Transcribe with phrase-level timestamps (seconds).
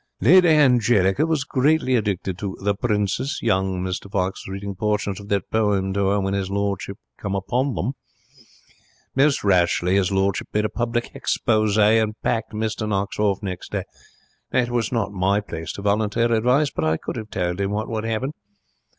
[0.19, 3.39] 'Lady Angelica was greatly addicted to The Princess.
[3.43, 7.35] Young Mr Knox was reading portions of that poem to her when his lordship come
[7.35, 7.91] upon them.
[9.15, 13.83] Most rashly his lordship made a public hexpose and packed Mr Knox off next day.
[14.51, 17.87] It was not my place to volunteer advice, but I could have told him what
[17.87, 18.31] would happen.